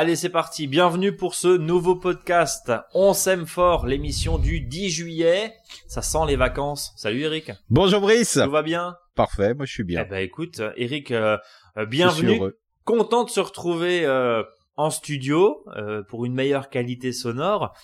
[0.00, 0.66] Allez, c'est parti.
[0.66, 2.72] Bienvenue pour ce nouveau podcast.
[2.94, 5.52] On s'aime fort, l'émission du 10 juillet.
[5.88, 6.94] Ça sent les vacances.
[6.96, 7.52] Salut Eric.
[7.68, 8.40] Bonjour Brice.
[8.42, 8.96] Tout va bien?
[9.14, 10.02] Parfait, moi je suis bien.
[10.06, 11.36] Eh ben écoute, Eric, euh,
[11.76, 12.40] euh, bienvenue.
[12.86, 14.42] Content de se retrouver euh,
[14.78, 15.66] en studio
[16.08, 17.74] pour une meilleure qualité sonore.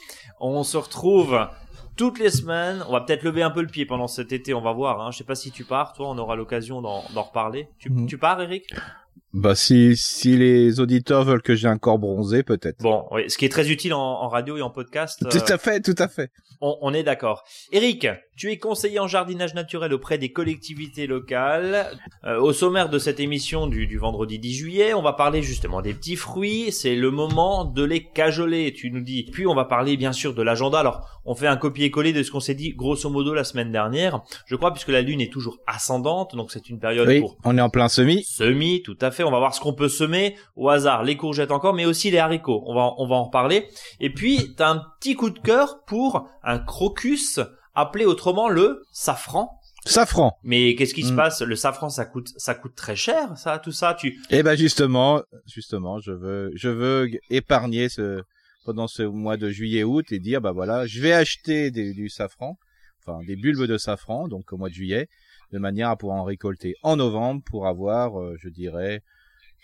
[0.41, 1.39] On se retrouve
[1.99, 2.83] toutes les semaines.
[2.89, 4.55] On va peut-être lever un peu le pied pendant cet été.
[4.55, 5.03] On va voir.
[5.03, 5.11] Hein.
[5.11, 5.93] Je sais pas si tu pars.
[5.93, 7.69] Toi, on aura l'occasion d'en reparler.
[7.79, 8.07] Tu, mhm.
[8.07, 8.73] tu pars, Eric?
[9.37, 12.79] Bah si si les auditeurs veulent que j'ai un corps bronzé, peut-être.
[12.81, 15.23] Bon, oui, ce qui est très utile en, en radio et en podcast.
[15.31, 16.31] Tout à fait, tout à fait.
[16.63, 17.45] On, on est d'accord.
[17.71, 21.87] Eric, tu es conseiller en jardinage naturel auprès des collectivités locales.
[22.25, 25.83] Euh, au sommaire de cette émission du, du, vendredi 10 juillet, on va parler justement
[25.83, 26.73] des petits fruits.
[26.73, 29.25] C'est le moment de les cajoler, tu nous dis.
[29.33, 30.81] Puis on va parler bien sûr de l'agenda.
[30.81, 34.23] Alors, on fait un copier-coller de ce qu'on s'est dit grosso modo la semaine dernière.
[34.47, 37.37] Je crois puisque la lune est toujours ascendante, donc c'est une période oui, pour...
[37.45, 38.25] on est en plein semis.
[38.25, 39.25] Semis, tout à fait.
[39.27, 41.03] On va voir ce qu'on peut semer au hasard.
[41.03, 42.63] Les courgettes encore, mais aussi les haricots.
[42.67, 43.69] On va, on va en reparler.
[44.01, 47.41] Et puis, t'as un petit coup de cœur pour un crocus
[47.75, 49.61] appelé autrement le safran.
[49.85, 50.37] Safran.
[50.43, 51.17] Mais qu'est-ce qui se mm.
[51.17, 51.43] passe?
[51.43, 53.95] Le safran, ça coûte, ça coûte très cher, ça, tout ça.
[53.95, 54.19] Tu.
[54.31, 58.23] Eh ben justement, justement, je veux, je veux épargner ce
[58.65, 62.59] pendant ce mois de juillet-août et dire bah voilà, je vais acheter du safran,
[63.01, 65.09] enfin des bulbes de safran, donc au mois de juillet,
[65.53, 69.03] de manière à pouvoir en récolter en novembre pour avoir, euh, je dirais,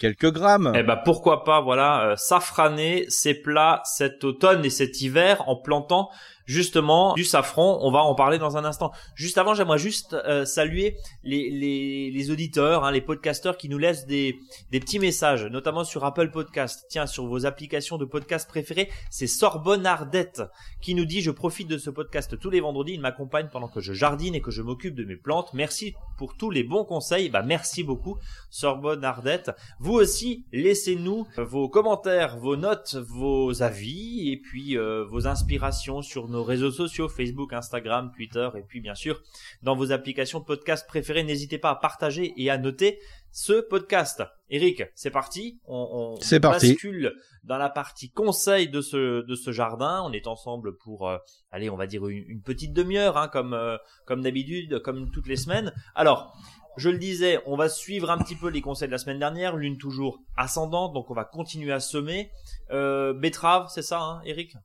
[0.03, 0.72] quelques grammes.
[0.75, 5.55] Eh ben pourquoi pas, voilà, euh, safraner ces plats cet automne et cet hiver en
[5.55, 6.11] plantant
[6.53, 7.78] justement du safran.
[7.83, 8.92] On va en parler dans un instant.
[9.14, 13.78] Juste avant, j'aimerais juste euh, saluer les, les, les auditeurs, hein, les podcasteurs qui nous
[13.78, 14.39] laissent des,
[14.70, 16.86] des petits messages, notamment sur Apple Podcast.
[16.89, 20.42] Tiens, sur vos applications de podcast préférées, c'est Sorbonne Ardette
[20.80, 22.95] qui nous dit je profite de ce podcast tous les vendredis.
[22.95, 25.55] Il m'accompagne pendant que je jardine et que je m'occupe de mes plantes.
[25.55, 27.30] Merci pour tous les bons conseils.
[27.30, 28.18] Bah merci beaucoup
[28.51, 29.51] Sorbonne Ardette.
[29.80, 36.29] Vous aussi, laissez-nous vos commentaires, vos notes, vos avis et puis euh, vos inspirations sur
[36.29, 39.20] nos réseaux sociaux, Facebook, Instagram, Twitter, et puis bien sûr
[39.63, 41.23] dans vos applications podcast préférées.
[41.23, 42.98] N'hésitez pas à partager et à noter
[43.30, 44.23] ce podcast.
[44.51, 45.61] Eric, c'est parti.
[45.67, 47.14] On, on bascule
[47.45, 50.03] dans la partie conseil de ce de ce jardin.
[50.05, 51.19] On est ensemble pour euh,
[51.51, 55.36] allez, on va dire une, petite demi-heure, hein, comme euh, comme d'habitude, comme toutes les
[55.36, 55.73] semaines.
[55.95, 56.36] Alors.
[56.79, 59.57] Je le disais, on va suivre un petit peu les conseils de la semaine dernière,
[59.57, 62.30] l'une toujours ascendante, donc on va continuer à semer.
[62.70, 64.57] Euh, betterave, c'est ça, hein, Eric?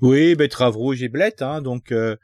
[0.00, 2.16] Oui, betterave rouge et blette, hein, donc euh,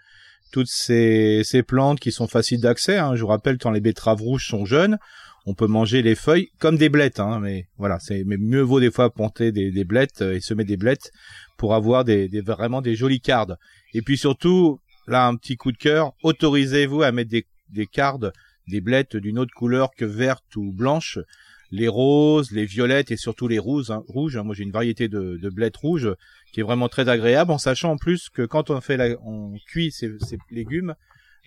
[0.52, 2.98] toutes ces, ces plantes qui sont faciles d'accès.
[2.98, 4.98] Hein, je vous rappelle, quand les betteraves rouges sont jeunes,
[5.46, 7.20] on peut manger les feuilles comme des blettes.
[7.20, 10.40] Hein, mais voilà, c'est mais mieux vaut des fois planter des, des blettes euh, et
[10.40, 11.12] semer des blettes
[11.56, 13.56] pour avoir des, des, vraiment des jolies cardes.
[13.94, 18.32] Et puis surtout, là, un petit coup de cœur, autorisez-vous à mettre des, des cardes,
[18.68, 21.18] des blettes d'une autre couleur que verte ou blanche
[21.70, 23.90] les roses, les violettes et surtout les rouges.
[23.90, 24.36] Hein, rouges.
[24.36, 24.44] Hein.
[24.44, 26.14] Moi, j'ai une variété de, de blettes rouges
[26.52, 29.54] qui est vraiment très agréable, en sachant en plus que quand on fait la, on
[29.66, 30.10] cuit ces,
[30.50, 30.94] légumes,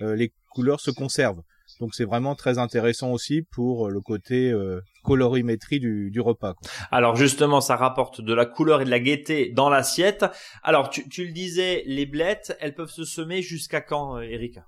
[0.01, 1.41] euh, les couleurs se conservent.
[1.79, 6.55] Donc c'est vraiment très intéressant aussi pour euh, le côté euh, colorimétrie du, repas.
[6.91, 10.25] Alors justement, ça rapporte de la couleur et de la gaieté dans l'assiette.
[10.63, 14.67] Alors tu, tu le disais, les blettes, elles peuvent se semer jusqu'à quand, Erika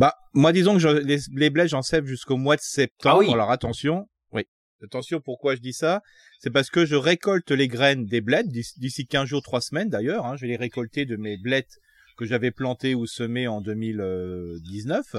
[0.00, 3.16] bah, moi, disons que je, les, les blés, j'en sève jusqu'au mois de septembre.
[3.16, 3.30] Ah oui.
[3.30, 4.44] Alors attention, oui.
[4.82, 6.00] Attention, pourquoi je dis ça?
[6.38, 10.24] C'est parce que je récolte les graines des blés d'ici 15 jours, 3 semaines d'ailleurs.
[10.24, 11.76] Hein, je vais les récolter de mes blettes
[12.16, 15.16] que j'avais plantées ou semées en 2019.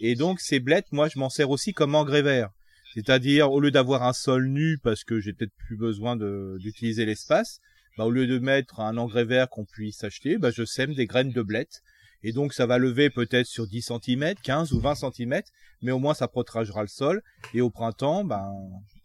[0.00, 2.48] Et donc, ces blettes, moi, je m'en sers aussi comme engrais vert.
[2.94, 7.58] C'est-à-dire, au lieu d'avoir un sol nu parce que j'ai peut-être plus besoin d'utiliser l'espace,
[7.98, 11.04] bah, au lieu de mettre un engrais vert qu'on puisse acheter, bah, je sème des
[11.04, 11.82] graines de blettes
[12.24, 15.42] et donc ça va lever peut-être sur 10 cm, 15 ou 20 cm,
[15.82, 17.22] mais au moins ça protégera le sol.
[17.52, 18.50] Et au printemps, ben,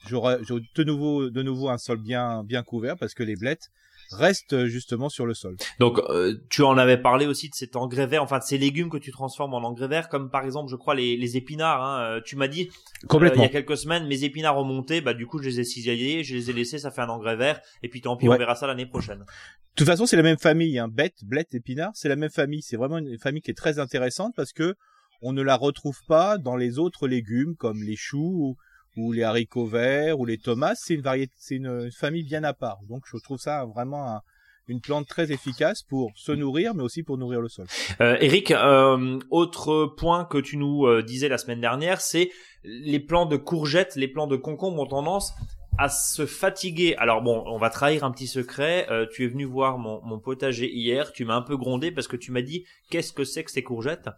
[0.07, 3.69] j'aurai de nouveau, de nouveau un sol bien, bien couvert parce que les blettes
[4.11, 5.55] restent justement sur le sol.
[5.79, 8.89] Donc euh, tu en avais parlé aussi de cet engrais vert, enfin de ces légumes
[8.89, 11.83] que tu transformes en engrais vert, comme par exemple je crois les, les épinards.
[11.83, 12.01] Hein.
[12.01, 12.69] Euh, tu m'as dit
[13.13, 15.59] euh, il y a quelques semaines mes épinards ont monté, bah du coup je les
[15.59, 18.27] ai cisaillés, je les ai laissés, ça fait un engrais vert, et puis tant pis
[18.27, 19.19] on verra ça l'année prochaine.
[19.19, 20.89] De toute façon, c'est la même famille, hein.
[20.89, 22.61] Bête, blette, épinard, c'est la même famille.
[22.61, 24.75] C'est vraiment une famille qui est très intéressante parce que
[25.21, 28.57] on ne la retrouve pas dans les autres légumes comme les choux ou,
[28.95, 30.77] les haricots verts ou les tomates.
[30.81, 32.79] C'est une variété, c'est une, famille bien à part.
[32.89, 34.21] Donc, je trouve ça vraiment
[34.69, 37.65] une plante très efficace pour se nourrir, mais aussi pour nourrir le sol.
[38.01, 42.29] Euh, Eric, euh, autre point que tu nous euh, disais la semaine dernière, c'est
[42.63, 45.33] les plants de courgettes, les plants de concombres ont tendance
[45.79, 46.95] à se fatiguer.
[46.97, 48.85] Alors bon, on va trahir un petit secret.
[48.91, 51.13] Euh, tu es venu voir mon, potager hier.
[51.13, 53.63] Tu m'as un peu grondé parce que tu m'as dit qu'est-ce que c'est que ces
[53.63, 54.09] courgettes?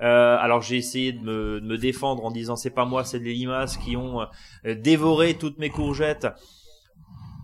[0.00, 3.76] Euh, alors j'ai essayé de me, défendre en disant c'est pas moi, c'est les limaces
[3.76, 6.26] qui ont euh, dévoré toutes mes courgettes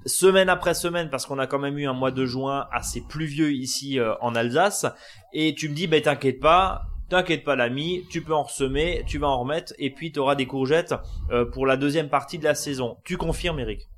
[0.06, 3.52] semaine après semaine parce qu'on a quand même eu un mois de juin assez pluvieux
[3.52, 4.87] ici en Alsace
[5.32, 9.19] et tu me dis ben t'inquiète pas T'inquiète pas l'ami, tu peux en ressemer, tu
[9.19, 10.94] vas en remettre et puis tu auras des courgettes
[11.31, 12.97] euh, pour la deuxième partie de la saison.
[13.05, 13.88] Tu confirmes Eric?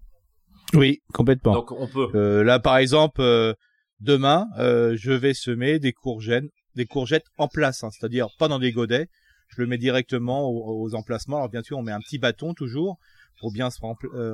[0.75, 1.55] Oui, complètement.
[1.55, 2.11] Donc on peut.
[2.15, 3.55] Euh, là par exemple, euh,
[4.01, 6.45] demain, je vais semer des courgettes,
[6.75, 9.09] des courgettes en place, hein, c'est-à-dire pas dans des godets.
[9.49, 11.39] Je le mets directement aux, aux, emplacements.
[11.39, 12.99] Alors bien sûr, on met un petit bâton toujours
[13.41, 13.81] pour bien se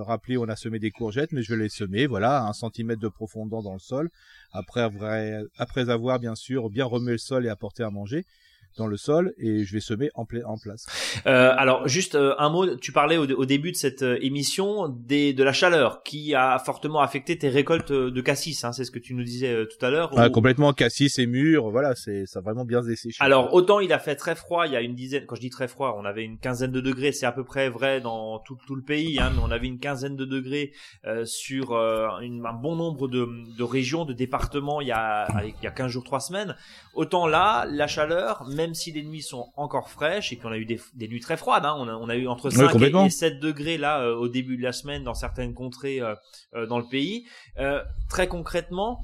[0.03, 3.01] rappeler on a semé des courgettes, mais je vais les semer, voilà, à un centimètre
[3.01, 4.11] de profondeur dans le sol,
[4.51, 4.89] après
[5.59, 8.25] après avoir bien sûr bien remué le sol et apporté à manger
[8.77, 10.87] dans le sol et je vais semer en, en place.
[11.27, 14.89] Euh, alors juste euh, un mot, tu parlais au, au, début de cette euh, émission
[14.89, 18.91] des, de la chaleur qui a fortement affecté tes récoltes de cassis, hein, c'est ce
[18.91, 20.13] que tu nous disais euh, tout à l'heure.
[20.17, 23.17] Ah, Complètement cassis et mûr, voilà, c'est ça a vraiment bien desséché.
[23.21, 25.51] Alors autant il a fait très froid, il y a une dizaine, quand je dis
[25.51, 28.57] très froid, on avait une quinzaine de degrés, c'est à peu près vrai dans tout,
[28.67, 30.73] tout le pays, hein, mais on avait une quinzaine de degrés
[31.25, 31.73] sur
[32.21, 35.71] une, un bon nombre de, de, régions, de départements il y a il y a
[35.71, 36.57] 15 jours, 3 semaines.
[36.95, 40.57] Autant là, la chaleur, même même si les nuits sont encore fraîches et qu'on a
[40.57, 44.01] eu des, nuits très froides, hein, on, a, eu entre 5 et, 7 degrés là
[44.01, 46.15] euh, au début de la semaine dans certaines contrées euh,
[46.55, 47.27] euh, dans le pays.
[48.09, 49.03] très concrètement,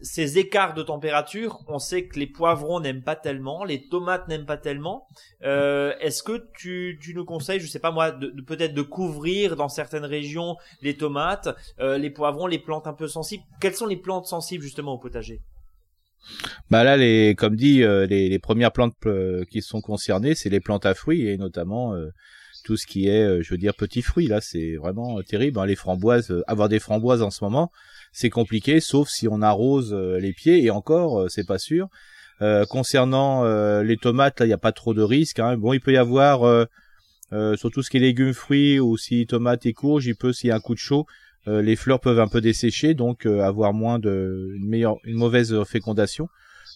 [0.00, 4.46] ces écarts de température, on sait que les poivrons n'aiment pas tellement, les tomates n'aiment
[4.46, 5.08] pas tellement.
[5.40, 10.04] Est-ce que tu, nous conseilles, je sais pas moi, de, peut-être de couvrir dans certaines
[10.04, 11.48] régions les tomates,
[11.80, 13.42] les poivrons, les plantes un peu sensibles?
[13.60, 15.40] Quelles sont les plantes sensibles justement au potager?
[16.70, 20.48] Bah là, les, comme dit, euh, les, les, premières plantes euh, qui sont concernées, c'est
[20.48, 22.10] les plantes à fruits et notamment euh,
[22.64, 24.28] tout ce qui est, je veux dire, petits fruits.
[24.28, 25.58] Là, c'est vraiment terrible.
[25.58, 27.72] Hein, les framboises, avoir des framboises en ce moment,
[28.12, 31.88] c'est compliqué, sauf si on arrose les pieds et encore, c'est pas sûr.
[32.68, 33.44] concernant
[33.82, 35.38] les tomates, là, il n'y a pas trop de risques.
[35.38, 35.56] Hein.
[35.56, 36.66] Bon, il peut y avoir
[37.56, 40.48] sur tout ce qui est légumes, fruits ou si tomates et courges, il peut s'il
[40.48, 41.06] y a un coup de chaud
[41.48, 45.16] euh, les fleurs peuvent un peu dessécher, donc euh, avoir moins de une meilleure, une
[45.16, 46.28] mauvaise fécondation.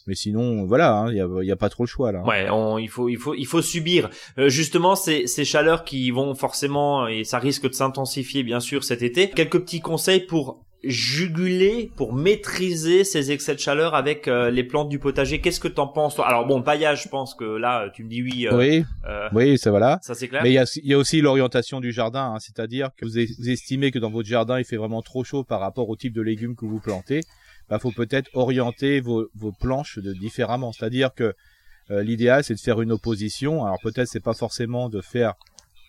[0.07, 2.23] Mais sinon, voilà, hein, il n'y a, y a, pas trop le choix là.
[2.25, 2.29] Hein.
[2.29, 6.35] Ouais, il faut, il faut, il faut subir euh, justement ces, ces chaleurs qui vont
[6.35, 9.31] forcément et ça risque de s'intensifier bien sûr cet été.
[9.31, 14.89] Quelques petits conseils pour juguler pour maîtriser ces excès de chaleur avec euh, les plantes
[14.89, 15.41] du potager.
[15.41, 16.27] Qu'est-ce que t'en penses toi?
[16.27, 18.47] Alors bon, paillage, je pense que là, tu me dis oui.
[18.47, 19.99] Euh, oui, euh, oui, ça voilà.
[20.03, 20.43] Ça c'est clair.
[20.43, 23.91] Mais il y a, y a, aussi l'orientation du jardin, hein, c'est-à-dire que vous, estimez
[23.91, 26.57] que dans votre jardin il fait vraiment trop chaud par rapport au type de légumes
[26.57, 27.21] que vous plantez.
[27.69, 30.73] Bah, faut peut-être orienter vos, vos planches de différemment.
[30.73, 31.35] C'est-à-dire que
[31.91, 33.65] l'idéal c'est de faire une opposition.
[33.65, 35.35] Alors peut-être c'est pas forcément de faire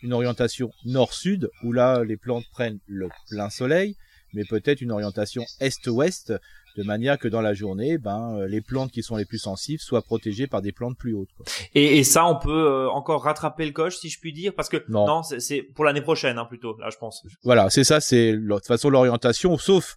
[0.03, 3.95] une orientation nord-sud où là les plantes prennent le plein soleil,
[4.35, 6.33] mais peut-être une orientation est-ouest,
[6.77, 9.79] de manière que dans la journée, ben, euh, les plantes qui sont les plus sensibles
[9.79, 11.29] soient protégées par des plantes plus hautes.
[11.37, 11.45] Quoi.
[11.73, 14.69] Et, et, ça, on peut euh, encore rattraper le coche, si je puis dire, parce
[14.69, 17.25] que non, c'est pour l'année prochaine, hein, plutôt, là, je pense.
[17.43, 19.95] Voilà, c'est ça, c'est de toute façon l'orientation, sauf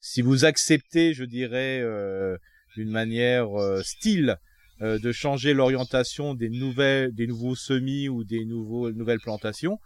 [0.00, 2.36] si vous acceptez, je dirais, euh,
[2.76, 3.48] d'une manière
[3.82, 4.36] style,
[4.80, 9.78] de changer l'orientation des nouvelles, des nouveaux semis ou des nouveaux, nouvelles plantations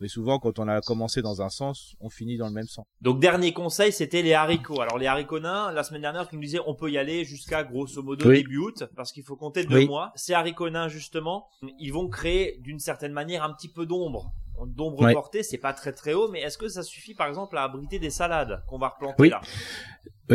[0.00, 2.84] mais souvent quand on a commencé dans un sens, on finit dans le même sens.
[3.00, 4.80] Donc dernier conseil, c'était les haricots.
[4.80, 7.64] Alors les haricots nains, la semaine dernière, tu nous disais on peut y aller jusqu'à
[7.64, 10.12] grosso modo début août parce qu'il faut compter deux mois.
[10.14, 14.32] Ces haricots nains justement, ils vont créer d'une certaine manière un petit peu d'ombre.
[14.66, 17.64] D'ombre portée, c'est pas très très haut, mais est-ce que ça suffit par exemple à
[17.64, 19.28] abriter des salades qu'on va replanter oui.
[19.28, 19.40] là?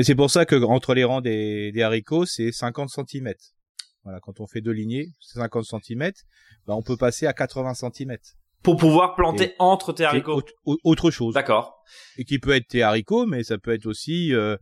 [0.04, 3.34] C'est pour ça que entre les rangs des, des haricots, c'est 50 cm.
[4.04, 6.12] Voilà, quand on fait deux lignées, c'est 50 cm,
[6.66, 8.18] bah on peut passer à 80 cm.
[8.64, 10.44] Pour pouvoir planter entre tes haricots.
[10.66, 11.34] Autre chose.
[11.34, 11.84] D'accord.
[12.18, 14.56] Et qui peut être tes haricots, mais ça peut être aussi, euh,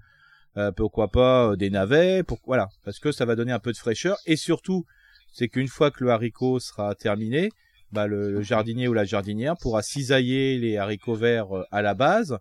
[0.58, 2.24] euh, pourquoi pas, euh, des navets.
[2.24, 4.18] Pour, voilà, parce que ça va donner un peu de fraîcheur.
[4.25, 4.86] Et surtout,
[5.34, 7.50] c'est qu'une fois que le haricot sera terminé,
[7.91, 12.38] bah, le, jardinier ou la jardinière pourra cisailler les haricots verts à la base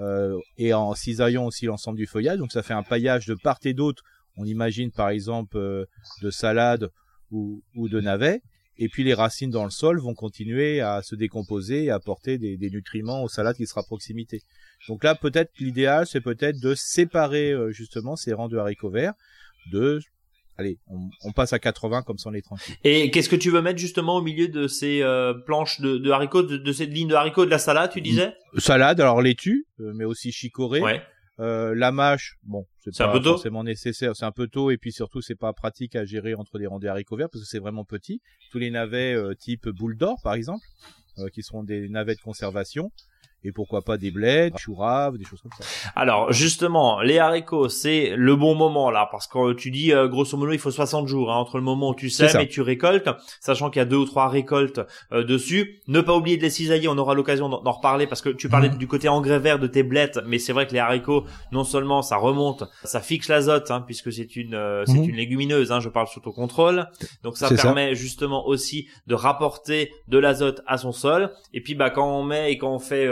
[0.00, 2.38] euh, et en cisaillant aussi l'ensemble du feuillage.
[2.38, 4.02] Donc ça fait un paillage de part et d'autre.
[4.36, 6.90] On imagine par exemple de salade
[7.30, 8.42] ou, ou de navets
[8.78, 12.56] et puis les racines dans le sol vont continuer à se décomposer et apporter des,
[12.56, 14.42] des nutriments aux salades qui sera à proximité.
[14.88, 19.14] Donc là, peut-être l'idéal, c'est peut-être de séparer euh, justement ces rangs de haricots verts
[19.72, 20.00] de
[20.58, 22.76] allez, on, on, passe à 80 comme ça on est tranquille.
[22.84, 26.10] Et qu'est-ce que tu veux mettre justement au milieu de ces euh, planches de, de
[26.10, 28.34] haricots, de, de, cette ligne de haricots de la salade, tu disais?
[28.56, 30.80] Salade, alors laitue, euh, mais aussi chicorée.
[30.80, 31.02] Ouais.
[31.38, 35.20] Euh, la mâche, bon, c'est pas forcément nécessaire, c'est un peu tôt et puis surtout
[35.20, 37.84] c'est pas pratique à gérer entre des rangs de haricots verts parce que c'est vraiment
[37.84, 38.22] petit.
[38.50, 40.64] Tous les navets euh, type boule d'or par exemple,
[41.18, 42.90] euh, qui seront des navets de conservation.
[43.46, 45.64] Et pourquoi pas des bleds, chouraves, des choses comme ça.
[45.94, 50.36] Alors justement, les haricots, c'est le bon moment là, parce que tu dis euh, grosso
[50.36, 53.08] modo il faut 60 jours hein, entre le moment où tu sèmes et tu récoltes,
[53.40, 54.80] sachant qu'il y a deux ou trois récoltes
[55.12, 55.80] euh, dessus.
[55.88, 58.68] Ne pas oublier de les cisailler, on aura l'occasion d'en reparler parce que tu parlais
[58.68, 58.78] mhm.
[58.78, 62.02] du côté engrais vert de tes blettes, mais c'est vrai que les haricots, non seulement
[62.02, 65.10] ça remonte, ça fixe l'azote, hein, puisque c'est une euh, c'est mhm.
[65.10, 66.88] une légumineuse, hein, je parle sous ton contrôle,
[67.22, 71.32] donc ça permet justement aussi de rapporter de l'azote à son sol.
[71.52, 73.06] Et puis bah quand on met et quand on fait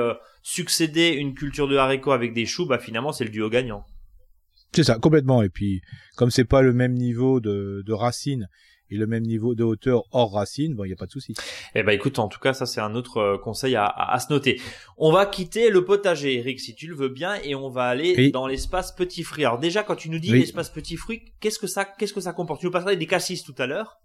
[0.44, 3.84] succéder une culture de haricots avec des choux, bah finalement c'est le duo gagnant.
[4.72, 5.42] C'est ça, complètement.
[5.42, 5.80] Et puis,
[6.16, 8.48] comme c'est pas le même niveau de, de racines
[8.90, 11.34] et le même niveau de hauteur hors racines, bon, il n'y a pas de souci.
[11.74, 14.30] Eh ben, écoute, en tout cas, ça c'est un autre euh, conseil à, à, se
[14.30, 14.60] noter.
[14.98, 18.30] On va quitter le potager, Eric, si tu le veux bien, et on va aller
[18.30, 19.46] dans l'espace petit fruit.
[19.46, 22.34] Alors déjà, quand tu nous dis l'espace petit fruit, qu'est-ce que ça, qu'est-ce que ça
[22.34, 22.60] comporte?
[22.60, 23.98] Tu nous parlerais des cassis tout à l'heure.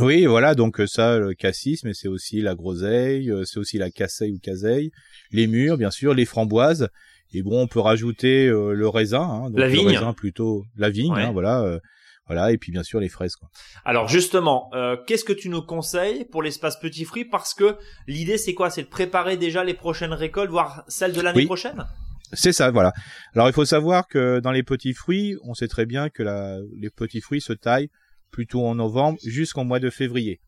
[0.00, 3.78] Oui, voilà, donc euh, ça, le cassis, mais c'est aussi la groseille, euh, c'est aussi
[3.78, 4.90] la casseille ou caseille,
[5.30, 6.88] les mûres, bien sûr, les framboises,
[7.32, 9.84] et bon, on peut rajouter euh, le raisin, hein, donc la vigne.
[9.84, 11.78] le raisin plutôt, la vigne, hein, voilà,
[12.26, 13.36] voilà, et puis bien sûr les fraises.
[13.36, 13.50] Quoi.
[13.84, 14.70] Alors justement,
[15.06, 17.26] qu'est-ce que tu nous conseilles pour l'espace petit fruit?
[17.26, 18.70] Parce que l'idée, c'est quoi?
[18.70, 21.84] C'est de préparer déjà les prochaines récoltes, voire celles de l'année prochaine?
[22.32, 22.94] C'est ça, voilà.
[23.34, 26.58] Alors il faut savoir que dans les petits fruits, on sait très bien que la,
[26.80, 27.90] les petits fruits se taillent
[28.34, 30.40] plutôt en novembre jusqu'en mois de février.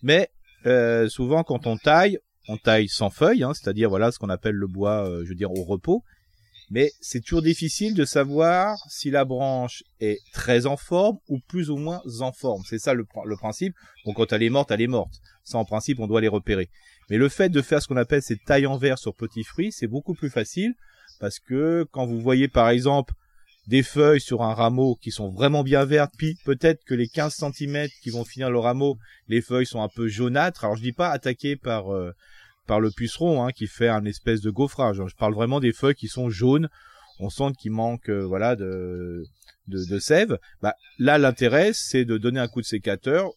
[0.00, 0.30] Mais
[0.64, 4.54] euh, souvent quand on taille, on taille sans feuilles, hein, c'est-à-dire voilà ce qu'on appelle
[4.54, 6.04] le bois, euh, je veux dire au repos.
[6.70, 11.68] Mais c'est toujours difficile de savoir si la branche est très en forme ou plus
[11.68, 12.62] ou moins en forme.
[12.64, 13.74] C'est ça le, le, principe.
[14.04, 15.14] Donc quand elle est morte, elle est morte.
[15.42, 16.70] Ça en principe, on doit les repérer.
[17.10, 19.72] Mais le fait de faire ce qu'on appelle ces tailles en verre sur petits fruits,
[19.72, 20.74] c'est beaucoup plus facile
[21.18, 23.14] parce que quand vous voyez par exemple
[23.66, 27.34] des feuilles sur un rameau qui sont vraiment bien vertes, puis peut-être que les 15
[27.34, 30.64] cm qui vont finir le rameau, les feuilles sont un peu jaunâtres.
[30.64, 32.12] Alors je dis pas attaquées par euh,
[32.66, 35.02] par le puceron hein, qui fait un espèce de gaufrage.
[35.06, 36.68] Je parle vraiment des feuilles qui sont jaunes.
[37.18, 39.24] On sent qu'il manque euh, voilà de,
[39.66, 40.38] de, de sève.
[40.62, 43.30] Bah, là l'intérêt c'est de donner un coup de sécateur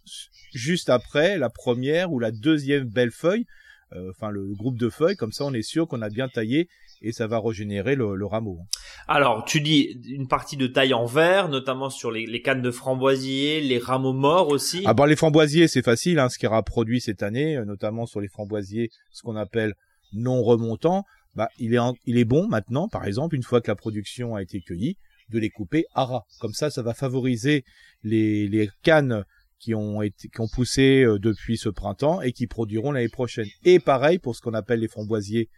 [0.53, 3.45] juste après la première ou la deuxième belle feuille.
[3.93, 6.69] Euh, enfin le groupe de feuilles, comme ça on est sûr qu'on a bien taillé
[7.01, 8.59] et ça va régénérer le, rameau.
[9.07, 13.61] Alors, tu dis une partie de taille en verre, notamment sur les, cannes de framboisier,
[13.61, 14.83] les rameaux morts aussi.
[14.85, 18.05] Ah bah les framboisiers, c'est facile, hein, ce qui aura produit cette année, euh, notamment
[18.05, 19.73] sur les framboisiers, ce qu'on appelle
[20.13, 21.05] non remontants.
[21.35, 24.41] Bah, il est, il est bon maintenant, par exemple, une fois que la production a
[24.41, 24.97] été cueillie,
[25.29, 26.23] de les couper à ras.
[26.39, 27.63] Comme ça, ça va favoriser
[28.03, 29.23] les, les cannes
[29.59, 33.47] qui ont été, qui ont poussé euh, depuis ce printemps et qui produiront l'année prochaine.
[33.63, 35.49] Et pareil pour ce qu'on appelle les framboisiers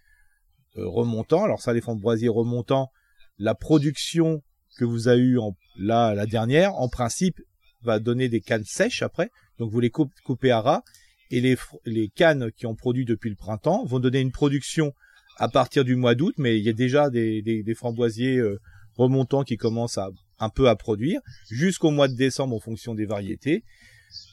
[0.76, 1.44] remontant.
[1.44, 2.90] Alors ça, les framboisiers remontants,
[3.38, 4.42] la production
[4.78, 7.42] que vous avez eu en, là la dernière, en principe,
[7.84, 9.32] va donner des cannes sèches après.
[9.58, 10.84] Donc vous les coupez à ras
[11.30, 14.94] et les, les cannes qui ont produit depuis le printemps vont donner une production
[15.38, 18.60] à partir du mois d'août, mais il y a déjà des, des, des framboisiers euh,
[18.96, 20.10] remontants qui commencent à
[20.40, 23.64] un peu à produire jusqu'au mois de décembre en fonction des variétés.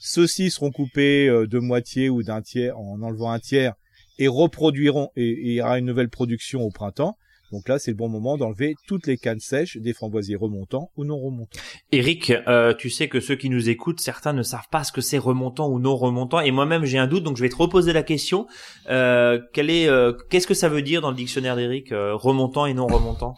[0.00, 3.75] Ceux-ci seront coupés euh, de moitié ou d'un tiers en enlevant un tiers
[4.19, 7.17] et reproduiront et, il y aura une nouvelle production au printemps.
[7.51, 11.05] Donc là, c'est le bon moment d'enlever toutes les cannes sèches des framboisiers remontants ou
[11.05, 11.59] non remontants.
[11.93, 15.01] Eric, euh, tu sais que ceux qui nous écoutent, certains ne savent pas ce que
[15.01, 17.93] c'est remontant ou non remontant, et moi-même j'ai un doute, donc je vais te reposer
[17.93, 18.47] la question.
[18.91, 22.67] Euh, quel est, euh, qu'est-ce que ça veut dire dans le dictionnaire d'Eric, euh, remontant
[22.67, 23.35] et non remontant?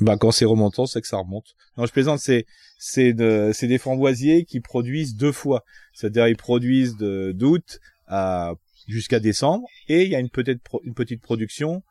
[0.00, 1.54] Bah quand c'est remontant, c'est que ça remonte.
[1.76, 2.46] Non, je plaisante, c'est
[2.78, 8.54] c'est de, c'est des framboisiers qui produisent deux fois, c'est-à-dire ils produisent d'août à
[8.86, 11.82] jusqu'à décembre et il y a une peut-être une petite production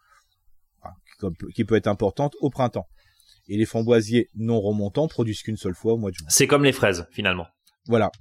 [1.55, 2.87] qui peut être importante au printemps.
[3.47, 6.27] Et les framboisiers non remontants produisent qu'une seule fois au mois de juin.
[6.29, 7.47] C'est comme les fraises finalement.
[7.87, 8.11] Voilà,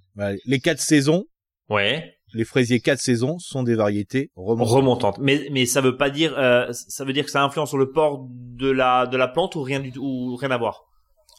[0.46, 1.24] les quatre saisons.
[1.68, 2.14] Ouais.
[2.34, 4.74] Les fraisiers quatre saisons sont des variétés remontantes.
[4.74, 5.18] Remontantes.
[5.18, 7.90] Mais mais ça veut pas dire euh, ça veut dire que ça influence sur le
[7.90, 10.84] port de la de la plante ou rien du ou rien à voir?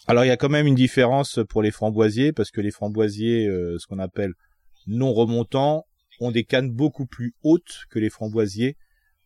[0.08, 3.48] Alors il y a quand même une différence pour les framboisiers parce que les framboisiers
[3.48, 4.34] euh, ce qu'on appelle
[4.88, 5.86] non remontants
[6.20, 8.78] ont des cannes beaucoup plus hautes que les framboisiers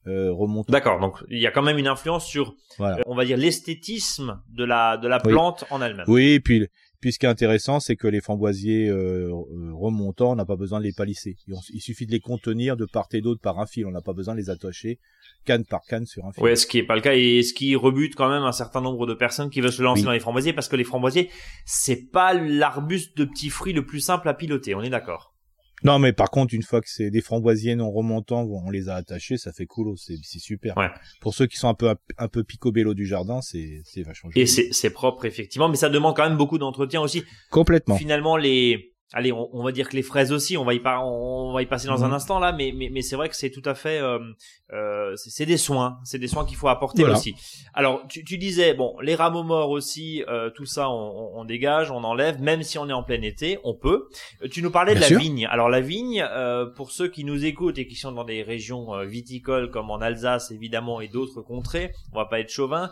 [0.06, 0.72] euh, remontants.
[0.72, 4.42] D'accord, donc il y a quand même une influence sur, euh, on va dire, l'esthétisme
[4.50, 6.06] de la de la plante en elle-même.
[6.08, 6.68] Oui, et puis
[7.04, 10.56] puis ce qui est intéressant, c'est que les framboisiers euh, euh remontants, on n'a pas
[10.56, 11.36] besoin de les palisser.
[11.74, 13.86] Il suffit de les contenir de part et d'autre par un fil.
[13.86, 15.00] On n'a pas besoin de les attacher
[15.44, 16.42] canne par canne sur un fil.
[16.42, 18.80] Ouais, ce qui est pas le cas et ce qui rebute quand même un certain
[18.80, 21.30] nombre de personnes qui veulent se lancer dans les framboisiers parce que les framboisiers,
[21.66, 24.74] c'est pas l'arbuste de petits fruits le plus simple à piloter.
[24.74, 25.33] On est d'accord.
[25.84, 28.96] Non, mais par contre, une fois que c'est des framboisiers non remontants, on les a
[28.96, 30.78] attachés, ça fait cool, c'est c'est super.
[30.78, 30.90] Ouais.
[31.22, 34.30] Pour ceux qui sont un peu un peu picobello du jardin, c'est c'est vachement.
[34.36, 37.24] Et c'est c'est propre effectivement, mais ça demande quand même beaucoup d'entretien aussi.
[37.50, 37.98] Complètement.
[37.98, 41.62] Finalement, les allez, on, va dire que les fraises aussi, on va y, on va
[41.62, 42.14] y passer dans un mhm.
[42.14, 44.20] instant là, mais, mais, mais c'est vrai que c'est tout à fait, euh,
[44.72, 47.36] euh, c'est des soins, c'est des soins qu'il faut apporter aussi.
[47.74, 51.92] Alors, tu, tu, disais, bon, les rameaux morts aussi, euh, tout ça, on, on, dégage,
[51.92, 54.08] on enlève, même si on est en plein été, on peut.
[54.42, 55.48] Euh, tu nous parlais de la vigne.
[55.50, 58.94] Alors la vigne, euh, pour ceux qui nous écoutent et qui sont dans des régions
[58.94, 62.90] euh, viticoles comme en Alsace évidemment et d'autres contrées, on va pas être chauvin.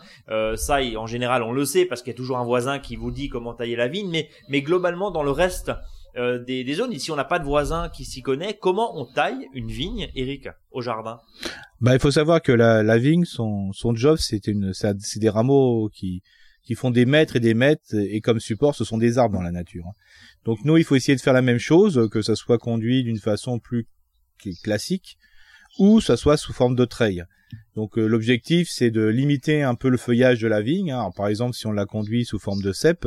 [0.56, 3.10] ça, en général, on le sait parce qu'il y a toujours un voisin qui vous
[3.10, 5.72] dit comment tailler la vigne, mais mais globalement dans le reste
[6.16, 6.92] euh, des, des, zones.
[6.92, 8.58] Ici, on n'a pas de voisin qui s'y connaît.
[8.60, 11.20] Comment on taille une vigne, Eric, au jardin?
[11.80, 14.72] Bah, il faut savoir que la, la vigne, son, son job, c'est une,
[15.16, 16.22] des rameaux qui
[16.64, 19.42] qui font des mètres et des mètres, et comme support, ce sont des arbres dans
[19.42, 19.84] la nature.
[20.44, 23.18] Donc nous, il faut essayer de faire la même chose, que ça soit conduit d'une
[23.18, 23.88] façon plus
[24.62, 25.18] classique,
[25.78, 27.24] ou ça soit sous forme de treille.
[27.76, 30.92] Donc euh, l'objectif, c'est de limiter un peu le feuillage de la vigne.
[30.92, 31.10] Hein.
[31.16, 33.06] par exemple, si on la conduit sous forme de cèpe,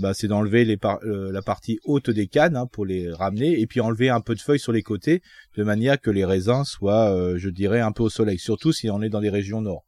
[0.00, 3.80] bah, c'est d'enlever euh, la partie haute des cannes hein, pour les ramener et puis
[3.80, 5.22] enlever un peu de feuilles sur les côtés
[5.56, 8.90] de manière que les raisins soient, euh, je dirais, un peu au soleil, surtout si
[8.90, 9.84] on est dans les régions nord.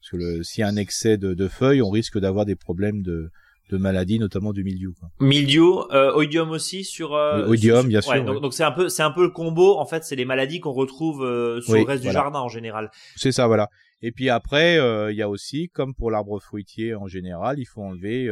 [0.00, 3.30] Parce que s'il y a un excès de, feuilles, on risque d'avoir des problèmes de,
[3.70, 4.94] de maladies, notamment du mildiou.
[4.98, 5.10] Quoi.
[5.20, 7.14] Mildiou, euh, oidium aussi sur.
[7.14, 8.40] Euh, oidium, bien sûr.
[8.40, 9.78] Donc c'est un peu, c'est un peu le combo.
[9.78, 11.20] En fait, c'est les maladies qu'on retrouve
[11.62, 12.90] sur le reste du jardin en général.
[13.16, 13.68] C'est ça, voilà.
[14.02, 14.76] Et puis après,
[15.10, 18.30] il y a aussi, comme pour l'arbre fruitier en général, il faut enlever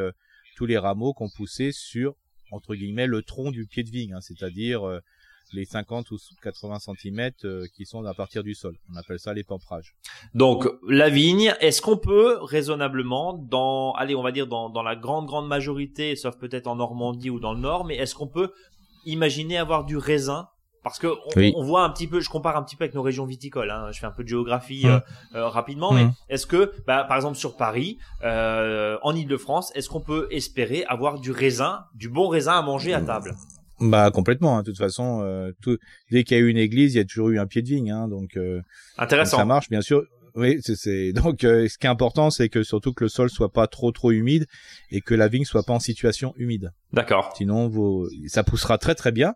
[0.57, 2.15] tous les rameaux qu'on poussait sur
[2.51, 5.01] entre guillemets le tronc du pied de vigne, hein, c'est-à-dire euh,
[5.53, 8.77] les 50 ou 80 cm euh, qui sont à partir du sol.
[8.93, 9.95] On appelle ça les pamprages.
[10.35, 14.97] Donc la vigne, est-ce qu'on peut raisonnablement dans allez, on va dire dans, dans la
[14.97, 18.53] grande grande majorité, sauf peut-être en Normandie ou dans le nord, mais est-ce qu'on peut
[19.05, 20.49] imaginer avoir du raisin?
[20.89, 21.09] Parce que
[21.55, 23.71] on, voit un petit peu, je compare un petit peu avec nos régions viticoles.
[23.71, 24.93] Hein, je fais un peu de géographie hum.
[24.93, 25.01] euh,
[25.35, 26.13] euh, rapidement, mais hum.
[26.29, 31.19] est-ce que, bah, par exemple sur Paris, euh, en Île-de-France, est-ce qu'on peut espérer avoir
[31.19, 33.35] du raisin, du bon raisin à manger à table?
[33.81, 34.59] Bah complètement.
[34.59, 34.63] Hein.
[34.63, 35.79] De toute façon, tout,
[36.11, 37.69] dès qu'il y a eu une église, il y a toujours eu un pied de
[37.69, 37.91] vigne.
[37.91, 38.39] Hein, donc
[38.97, 39.37] intéressant.
[39.37, 40.05] ça marche, bien sûr.
[40.35, 43.67] Oui, c'est donc ce qui est important, c'est que surtout que le sol soit pas
[43.67, 44.47] trop trop humide
[44.91, 46.73] et que la vigne soit pas en situation humide.
[46.93, 47.33] D'accord.
[47.37, 49.35] Sinon, vous, ça poussera très très bien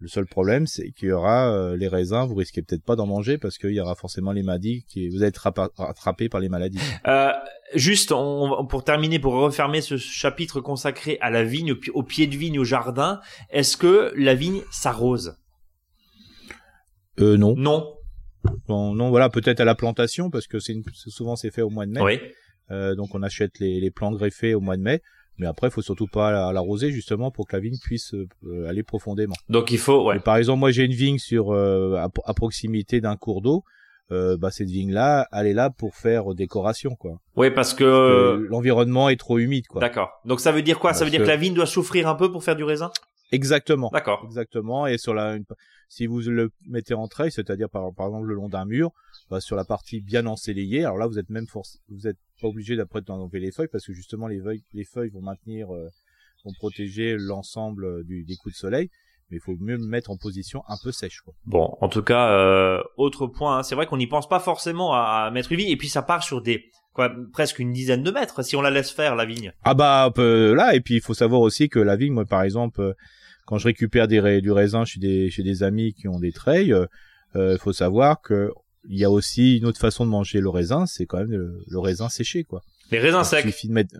[0.00, 3.06] le seul problème, c'est qu'il y aura euh, les raisins, vous risquez peut-être pas d'en
[3.06, 6.48] manger parce qu'il y aura forcément les maladies qui vous allez être rattrapé par les
[6.48, 6.78] maladies.
[7.06, 7.32] Euh,
[7.74, 12.36] juste on, pour terminer, pour refermer ce chapitre consacré à la vigne, au, pied de
[12.36, 13.20] vigne, au jardin,
[13.50, 15.36] est-ce que la vigne s'arrose?
[17.18, 17.54] Euh, Non.
[17.56, 17.94] Non.
[18.68, 20.76] Bon, non, voilà, peut-être à la plantation parce que c'est
[21.08, 22.00] souvent c'est fait au mois de mai.
[22.00, 22.20] Oui.
[22.70, 25.02] Euh, donc on achète les, les plants greffés au mois de mai.
[25.38, 28.82] Mais après, il faut surtout pas l'arroser justement pour que la vigne puisse euh, aller
[28.82, 29.34] profondément.
[29.48, 30.18] Donc il faut, ouais.
[30.18, 33.64] par exemple, moi j'ai une vigne sur euh, à, proximité d'un cours d'eau.
[34.10, 37.18] Euh, bah cette vigne là, elle est là pour faire décoration quoi.
[37.36, 39.82] Oui, parce que, l'environnement est trop humide quoi.
[39.82, 40.10] D'accord.
[40.24, 40.94] Donc ça veut dire quoi?
[40.94, 41.26] Ça veut dire que...
[41.26, 42.90] la vigne doit souffrir un peu pour faire du raisin?
[43.32, 43.90] Exactement.
[43.92, 44.22] D'accord.
[44.24, 44.86] Exactement.
[44.86, 45.36] Et sur la,
[45.88, 48.92] si vous le mettez en treille, c'est-à-dire par, par exemple le long d'un mur,
[49.30, 52.48] bah, sur la partie bien ensoleillée, alors là vous êtes même force, vous êtes pas
[52.48, 55.88] obligé d'après d'enlever les feuilles parce que justement les feuilles, les feuilles vont maintenir, euh,
[56.44, 58.90] vont protéger l'ensemble euh, du, des coups de soleil.
[59.30, 61.20] Mais il faut mieux le mettre en position un peu sèche.
[61.20, 61.34] Quoi.
[61.44, 64.94] Bon, en tout cas, euh, autre point, hein, c'est vrai qu'on n'y pense pas forcément
[64.94, 68.10] à, mettre une vigne, et puis ça part sur des quoi, presque une dizaine de
[68.10, 69.52] mètres si on la laisse faire la vigne.
[69.64, 72.94] Ah bah là, et puis il faut savoir aussi que la vigne, moi par exemple,
[73.46, 76.74] quand je récupère des, du raisin chez des, chez des amis qui ont des treilles,
[77.34, 78.50] il faut savoir que
[78.88, 81.78] il y a aussi une autre façon de manger le raisin, c'est quand même le,
[81.78, 82.62] raisin séché, quoi.
[82.90, 83.42] Les raisins secs.
[83.44, 83.94] Il suffit de mettre.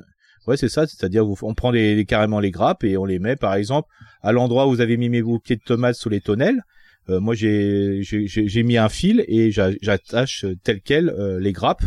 [0.46, 0.86] Ouais, c'est ça.
[0.86, 3.88] C'est-à-dire, on prend les, carrément les grappes et on les met, par exemple,
[4.22, 6.62] à l'endroit où vous avez mis vos pieds de tomates sous les tonnelles.
[7.10, 11.84] Euh, moi, j'ai j'ai mis un fil et j'attache tel quel euh, les grappes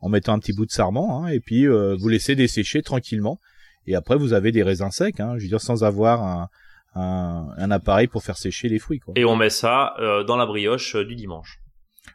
[0.00, 3.40] en mettant un petit bout de sarment, hein, et puis euh, vous laissez dessécher tranquillement.
[3.86, 6.48] Et après, vous avez des raisins secs, hein, je veux dire, sans avoir un,
[6.94, 9.00] un, un, appareil pour faire sécher les fruits.
[9.00, 9.14] Quoi.
[9.16, 9.94] Et on met ça
[10.26, 11.60] dans la brioche du dimanche.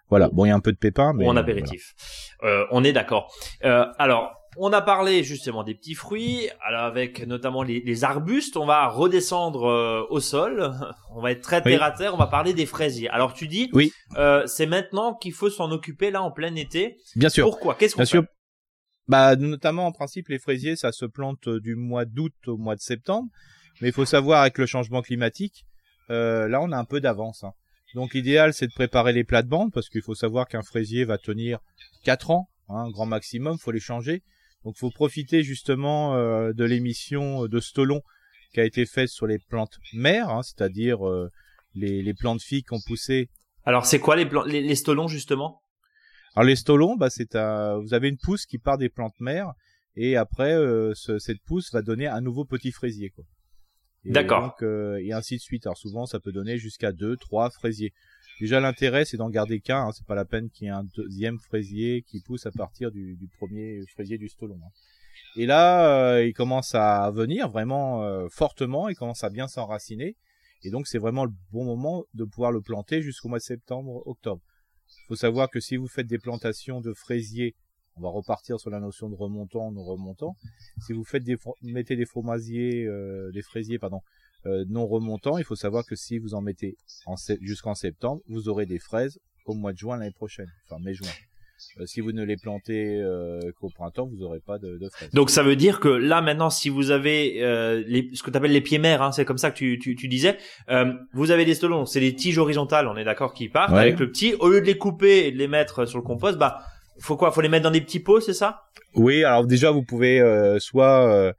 [0.10, 0.30] Voilà.
[0.32, 1.26] Bon, il y a un peu de pépins, mais.
[1.26, 1.94] Ou en apéritif.
[2.44, 3.34] Euh, on est d'accord.
[3.64, 8.58] Euh, alors, on a parlé justement des petits fruits, alors avec notamment les, arbustes.
[8.58, 10.72] On va redescendre euh, au sol.
[11.16, 12.14] On va être très terre à terre.
[12.14, 13.10] On va parler des fraisiers.
[13.10, 13.92] Alors tu dis, oui.
[14.48, 16.98] c'est maintenant qu'il faut s'en occuper là en plein été.
[17.16, 17.46] Bien sûr.
[17.46, 17.76] Pourquoi?
[17.76, 18.26] Qu'est-ce qu'on fait sûr.
[19.08, 22.82] Bah, notamment en principe, les fraisiers, ça se plante du mois d'août au mois de
[22.82, 23.30] septembre.
[23.82, 25.66] Mais il faut savoir avec le changement climatique,
[26.10, 27.44] là, on a un peu d'avance.
[27.44, 27.54] Hein.
[27.96, 31.60] Donc l'idéal, c'est de préparer les plates-bandes parce qu'il faut savoir qu'un fraisier va tenir
[32.04, 34.22] 4 ans, hein, grand maximum, faut les changer.
[34.66, 38.02] Donc faut profiter justement euh, de l'émission de Stolon
[38.52, 41.30] qui a été faite sur les plantes mères, hein, c'est-à-dire euh,
[41.76, 43.30] les, les plantes filles qui ont poussé.
[43.64, 45.62] Alors c'est quoi les, les, les stolons justement?
[46.36, 49.54] Alors les stolons, bah, c'est un, vous avez une pousse qui part des plantes mères
[49.96, 53.14] et après euh, cette pousse va donner un nouveau petit fraisier.
[54.04, 54.56] D'accord.
[54.62, 55.66] Euh, et ainsi de suite.
[55.66, 57.94] Alors souvent, ça peut donner jusqu'à deux, trois fraisiers.
[58.40, 59.88] Déjà, l'intérêt, c'est d'en garder qu'un.
[59.88, 59.92] Hein.
[59.94, 63.16] C'est pas la peine qu'il y ait un deuxième fraisier qui pousse à partir du,
[63.16, 64.60] du premier fraisier du stolon.
[64.64, 64.72] Hein.
[65.38, 68.90] Et là, euh, il commence à venir vraiment euh, fortement.
[68.90, 70.16] Il commence à bien s'enraciner.
[70.64, 74.02] Et donc, c'est vraiment le bon moment de pouvoir le planter jusqu'au mois de septembre,
[74.06, 74.42] octobre.
[74.88, 77.56] Il faut savoir que si vous faites des plantations de fraisiers
[77.98, 80.36] on va repartir sur la notion de remontant, non remontant.
[80.86, 84.02] Si vous faites des, mettez des fromasiers, euh, des fraisiers, pardon,
[84.68, 86.78] non remontants, il faut savoir que si vous en mettez
[87.42, 91.10] jusqu'en septembre, vous aurez des fraises au mois de juin l'année prochaine, enfin mai-juin.
[91.80, 93.02] Euh, si vous ne les plantez
[93.60, 95.10] qu'au printemps, vous n'aurez pas de, de, fraises.
[95.12, 97.36] Donc ça veut dire que là maintenant, si vous avez
[97.88, 99.96] les, ce que tu appelles les pieds mères, hein, c'est comme ça que tu, tu,
[99.96, 100.38] tu disais,
[101.14, 104.10] vous avez des stolons, c'est des tiges horizontales, on est d'accord, qui partent avec le
[104.10, 104.34] petit.
[104.40, 106.60] Au lieu de les couper et de les mettre sur le compost, bah
[107.00, 107.32] faut quoi?
[107.32, 108.64] Faut les mettre dans des petits pots, c'est ça?
[108.96, 111.34] Oui, alors déjà vous pouvez euh, soit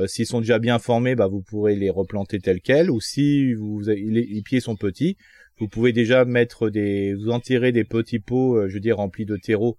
[0.00, 3.00] euh, euh, s'ils sont déjà bien formés, bah vous pourrez les replanter tels quels, ou
[3.00, 5.16] si vous les, pieds sont petits,
[5.58, 9.26] vous pouvez déjà mettre des, vous en tirer des petits pots, je veux dire remplis
[9.26, 9.76] de terreau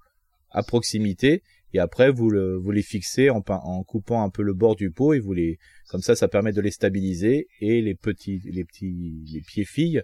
[0.51, 4.53] à proximité, et après vous le, vous les fixez en, en coupant un peu le
[4.53, 5.57] bord du pot et vous les,
[5.89, 10.03] comme ça, ça permet de les stabiliser et les petits, les petits, les pieds filles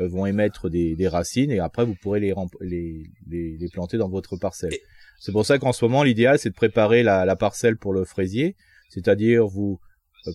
[0.00, 3.98] euh, vont émettre des, des, racines et après vous pourrez les, les, les, les planter
[3.98, 4.74] dans votre parcelle.
[5.18, 8.04] C'est pour ça qu'en ce moment l'idéal c'est de préparer la, la, parcelle pour le
[8.04, 8.54] fraisier,
[8.88, 9.78] c'est-à-dire vous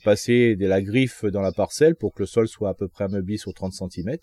[0.03, 3.05] passez de la griffe dans la parcelle pour que le sol soit à peu près
[3.05, 4.17] ameubli sur 30 cm.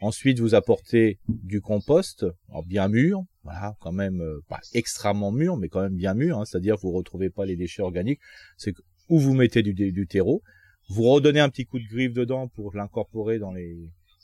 [0.00, 2.26] Ensuite, vous apportez du compost,
[2.66, 6.44] bien mûr, voilà, quand même euh, pas extrêmement mûr, mais quand même bien mûr, hein,
[6.44, 8.20] c'est-à-dire vous retrouvez pas les déchets organiques.
[8.56, 8.74] C'est
[9.08, 10.42] où vous mettez du, du terreau,
[10.88, 13.76] vous redonnez un petit coup de griffe dedans pour l'incorporer dans les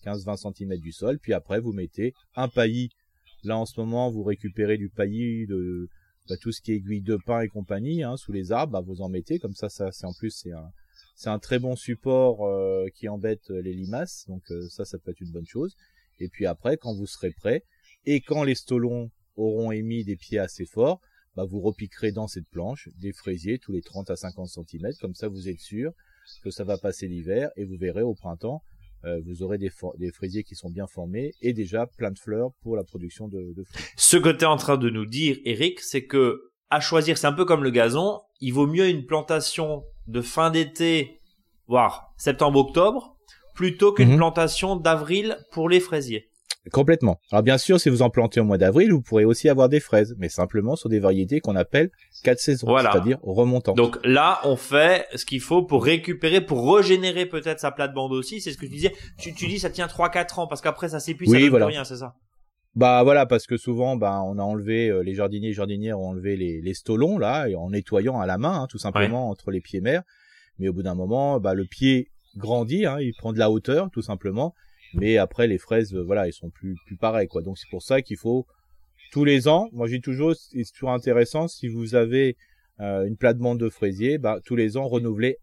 [0.05, 2.90] 15-20 cm du sol, puis après vous mettez un paillis.
[3.44, 5.88] Là en ce moment vous récupérez du paillis de
[6.37, 9.03] tout ce qui est aiguille de pain et compagnie hein, sous les arbres, bah, vous
[9.03, 9.69] en mettez comme ça.
[9.69, 10.45] Ça c'est en plus
[11.14, 15.11] c'est un très bon support euh, qui embête les limaces, donc euh, ça ça peut
[15.11, 15.77] être une bonne chose.
[16.19, 17.64] Et puis après quand vous serez prêt
[18.07, 21.01] et quand les stolons auront émis des pieds assez forts,
[21.37, 25.14] bah, vous repiquerez dans cette planche des fraisiers tous les 30 à 50 cm, comme
[25.14, 25.93] ça vous êtes sûr
[26.43, 28.62] que ça va passer l'hiver et vous verrez au printemps
[29.04, 32.50] euh, vous aurez des, des, fraisiers qui sont bien formés et déjà plein de fleurs
[32.62, 33.84] pour la production de, de fruits.
[33.96, 37.26] Ce que tu es en train de nous dire, Eric, c'est que à choisir, c'est
[37.26, 41.20] un peu comme le gazon, il vaut mieux une plantation de fin d'été,
[41.66, 43.16] voire septembre-octobre,
[43.54, 44.16] plutôt qu'une mhm.
[44.18, 46.30] plantation d'avril pour les fraisiers.
[46.70, 47.18] Complètement.
[47.33, 49.81] Alors bien sûr, si vous en plantez au mois d'avril, vous pourrez aussi avoir des
[49.81, 51.90] fraises, mais simplement sur des variétés qu'on appelle
[52.23, 53.77] quatre saisons, c'est-à-dire remontantes.
[53.77, 58.42] Donc là, on fait ce qu'il faut pour récupérer, pour régénérer peut-être sa plate-bande aussi.
[58.42, 58.92] C'est ce que tu disais.
[59.18, 61.85] Tu, tu dis ça tient 3-4 ans parce qu'après ça s'épuise, oui, ça donne rien,
[61.85, 62.14] c'est ça?
[62.77, 66.11] Bah voilà parce que souvent bah on a enlevé euh, les jardiniers et jardinières ont
[66.11, 69.51] enlevé les, les stolons là et en nettoyant à la main hein, tout simplement entre
[69.51, 70.05] les pieds mères
[70.61, 73.90] mais au bout d'un moment bah le pied grandit hein, il prend de la hauteur
[73.90, 74.55] tout simplement
[74.94, 77.42] mais après les fraises euh, voilà ils sont plus plus pareils quoi.
[77.42, 78.46] Donc c'est pour ça qu'il faut
[79.12, 82.37] tous les ans moi j'ai toujours c'est toujours intéressant si vous avez
[82.81, 85.38] euh, une plate-bande de fraisier bah tous les ans renouveler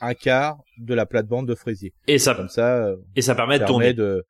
[0.00, 3.58] un quart de la plate-bande de fraisier et ça comme ça euh, et ça permet,
[3.58, 3.92] de tourner.
[3.92, 4.24] de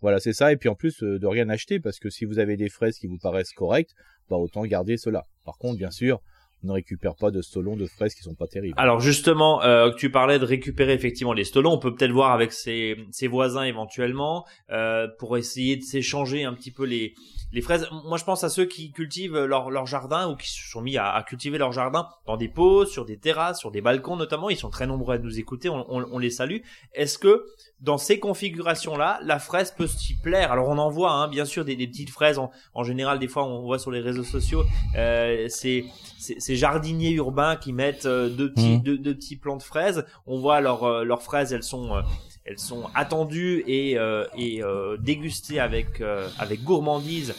[0.00, 0.52] voilà c'est ça.
[0.52, 3.06] Et puis en plus de rien acheter parce que si vous avez des fraises qui
[3.06, 3.94] vous paraissent correctes
[4.28, 5.26] bah autant garder cela.
[5.44, 6.20] Par contre bien sûr
[6.64, 8.74] ne récupère pas de stolons de fraises qui sont pas terribles.
[8.78, 12.52] Alors justement, euh, tu parlais de récupérer effectivement les stolons, on peut peut-être voir avec
[12.52, 12.96] ses,
[13.28, 17.14] voisins éventuellement euh, pour essayer de s'échanger un petit peu les
[17.52, 17.88] les fraises.
[18.04, 20.98] Moi, je pense à ceux qui cultivent leur leur jardin ou qui se sont mis
[20.98, 24.50] à, cultiver leur jardin dans des pots, sur des terrasses, sur des balcons notamment.
[24.50, 26.58] Ils sont très nombreux à nous écouter, on, les salue.
[26.92, 27.46] Est-ce que
[27.80, 30.50] dans ces configurations-là, la fraise peut s'y plaire?
[30.50, 32.38] Alors on en voit, hein, bien sûr, des, petites fraises.
[32.38, 34.64] En, général, des fois, on voit sur les réseaux sociaux
[34.96, 35.84] euh, ces,
[36.18, 38.82] ces, jardiniers urbains qui mettent euh, deux petits, mmh.
[38.82, 40.04] deux, deux, petits plants de fraises.
[40.26, 42.02] On voit leurs euh, leurs fraises, elles sont euh,
[42.44, 44.60] elles sont attendues et, euh, et
[45.00, 46.02] dégustées avec
[46.38, 47.34] avec gourmandise,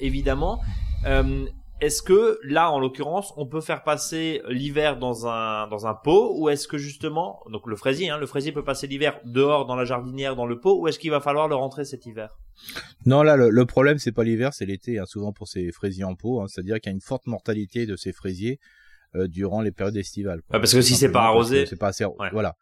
[0.00, 0.60] évidemment.
[1.80, 6.32] Est-ce que là, en l'occurrence, on peut faire passer l'hiver dans un dans un pot,
[6.36, 9.74] ou est-ce que justement, donc le fraisier, hein, le fraisier peut passer l'hiver dehors dans
[9.74, 12.36] la jardinière, dans le pot, ou est-ce qu'il va falloir le rentrer cet hiver?
[13.06, 14.98] Non, là, le, le problème c'est pas l'hiver, c'est l'été.
[14.98, 17.86] Hein, souvent pour ces fraisiers en pot, hein, c'est-à-dire qu'il y a une forte mortalité
[17.86, 18.58] de ces fraisiers
[19.14, 20.40] euh, durant les périodes estivales.
[20.50, 22.04] parce que si c'est pas arrosé, c'est pas assez.
[22.32, 22.56] Voilà.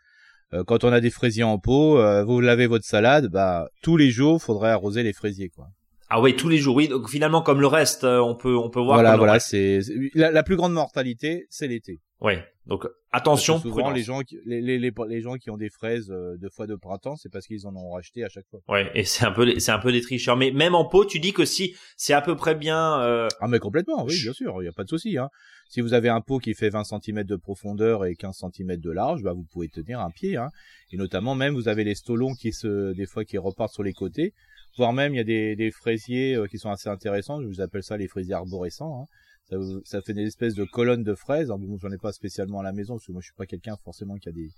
[0.53, 3.96] Euh, quand on a des fraisiers en pot, euh, vous lavez votre salade, bah tous
[3.96, 5.68] les jours, faudrait arroser les fraisiers, quoi.
[6.09, 6.74] Ah oui, tous les jours.
[6.74, 8.96] Oui, donc finalement comme le reste, euh, on peut on peut voir.
[8.96, 9.79] Voilà, voilà, c'est
[10.14, 12.00] la, plus grande mortalité, c'est l'été.
[12.20, 12.44] Ouais.
[12.66, 13.94] Donc attention, souvent prudence.
[13.94, 16.66] les gens qui, les, les, les, les gens qui ont des fraises euh, deux fois
[16.66, 18.61] de printemps, c'est parce qu'ils en ont racheté à chaque fois.
[18.68, 20.37] Ouais, et c'est un peu c'est un peu des tricheurs.
[20.37, 23.00] Mais même en pot, tu dis que si c'est à peu près bien.
[23.00, 23.26] Euh...
[23.40, 25.18] Ah mais complètement, oui, bien sûr, il y a pas de souci.
[25.18, 25.30] Hein.
[25.68, 28.90] Si vous avez un pot qui fait 20 cm de profondeur et 15 cm de
[28.90, 30.37] large, bah vous pouvez tenir un pied.
[30.37, 30.48] Hein.
[30.92, 33.94] Et notamment même vous avez les stolons qui se des fois qui repartent sur les
[33.94, 34.35] côtés,
[34.76, 37.40] voire même il y a des, des fraisiers euh, qui sont assez intéressants.
[37.40, 39.02] Je vous appelle ça les fraisiers arborescents.
[39.02, 39.06] Hein.
[39.50, 41.48] Ça, ça, fait des espèces de colonnes de fraises.
[41.48, 43.76] Bon, j'en ai pas spécialement à la maison parce que moi je suis pas quelqu'un
[43.84, 44.50] forcément qui a des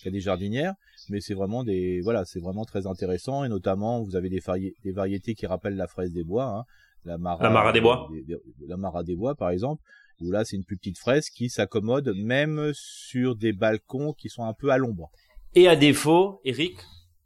[0.00, 0.74] qui a des jardinières,
[1.10, 3.44] mais c'est vraiment des voilà, c'est vraiment très intéressant.
[3.44, 6.64] Et notamment vous avez des, vari des variétés qui rappellent la fraise des bois, hein,
[7.04, 8.36] la mara, la mara des bois, des, des,
[8.66, 9.82] la mara des bois par exemple,
[10.20, 14.44] où là c'est une plus petite fraise qui s'accommode même sur des balcons qui sont
[14.44, 15.10] un peu à l'ombre.
[15.54, 16.78] Et à défaut, Eric,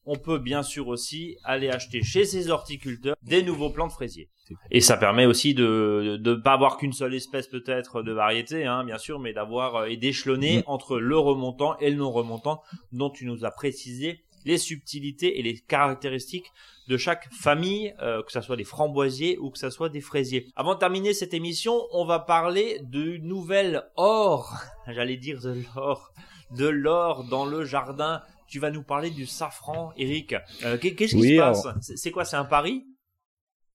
[0.07, 4.29] on peut bien sûr aussi aller acheter chez ces horticulteurs des nouveaux plants de fraisiers.
[4.71, 8.85] Et ça permet aussi de de pas avoir qu'une seule espèce peut-être de variété, hein,
[8.85, 10.63] bien sûr, mais d'avoir et d'échelonner mmh.
[10.67, 12.63] entre le remontant et le non remontant,
[12.93, 16.53] dont tu nous as précisé les subtilités et les caractéristiques
[16.89, 20.49] de chaque famille, euh, que ce soit des framboisiers ou que ce soit des fraisiers.
[20.55, 24.55] Avant de terminer cette émission, on va parler de nouvelles or,
[24.87, 26.13] j'allais dire de l'or,
[26.51, 30.35] de l'or dans le jardin tu vas nous parler du safran, Eric.
[30.65, 32.85] Euh, Qu'est-ce qui oui, se passe C'est quoi C'est un pari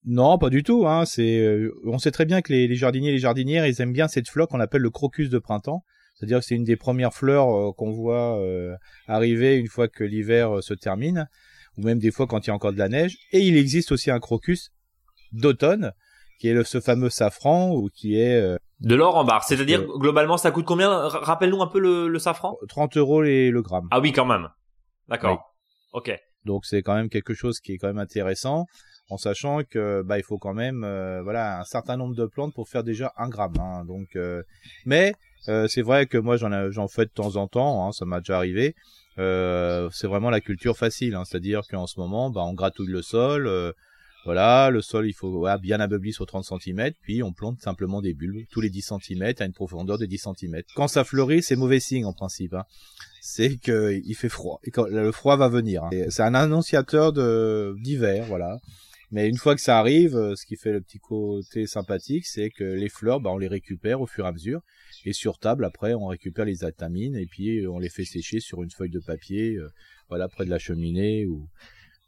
[0.05, 0.87] Non, pas du tout.
[0.87, 1.05] Hein.
[1.05, 3.93] C'est, euh, on sait très bien que les, les, jardiniers et les jardinières, ils aiment
[3.93, 5.83] bien cette fleur qu'on appelle le crocus de printemps.
[6.15, 8.75] C'est-à-dire que c'est une des premières fleurs euh, qu'on voit euh,
[9.07, 11.27] arriver une fois que l'hiver se termine,
[11.77, 13.17] ou même des fois quand il y a encore de la neige.
[13.31, 14.71] Et il existe aussi un crocus
[15.31, 15.93] d'automne,
[16.39, 19.43] qui est le, ce fameux safran, ou qui est de l'or en barre.
[19.43, 20.89] C'est-à-dire globalement, ça coûte combien?
[21.07, 22.57] Rappelle-nous un peu le, le, safran.
[22.69, 23.87] 30 euros les, le gramme.
[23.91, 24.47] Ah oui, quand même.
[25.09, 25.55] D'accord.
[25.93, 26.01] Oui.
[26.01, 26.19] Ok.
[26.45, 28.65] Donc c'est quand même quelque chose qui est quand même intéressant,
[29.09, 32.53] en sachant que bah il faut quand même euh, voilà un certain nombre de plantes
[32.53, 33.59] pour faire déjà un gramme.
[33.59, 33.83] Hein.
[33.85, 34.41] Donc, euh,
[34.85, 35.13] mais
[35.47, 38.19] euh, c'est vrai que moi j'en j'en fais de temps en temps, hein, ça m'a
[38.19, 38.75] déjà arrivé.
[39.17, 43.73] c'est vraiment la culture facile, hein, c'est-à-dire qu'en ce moment, bah on gratouille le sol.
[44.29, 47.99] Voilà, le sol il faut voilà, bien abeubli sur 30 cm, puis on plante simplement
[47.99, 50.61] des bulbes tous les 10 cm à une profondeur de 10 cm.
[50.75, 52.53] Quand ça fleurit, c'est mauvais signe en principe.
[52.53, 52.63] Hein
[53.21, 55.83] c'est que il fait froid et le froid va venir.
[55.83, 55.89] Hein.
[56.11, 57.11] C'est un annonciateur
[57.73, 58.59] d'hiver, voilà.
[59.09, 62.63] Mais une fois que ça arrive, ce qui fait le petit côté sympathique, c'est que
[62.63, 64.61] les fleurs, bah, on les récupère au fur et à mesure.
[65.05, 68.61] Et sur table, après, on récupère les atamines et puis on les fait sécher sur
[68.61, 69.67] une feuille de papier, euh,
[70.07, 71.49] voilà, près de la cheminée ou